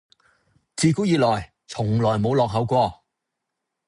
[0.75, 3.03] 自古以來從來冇落後過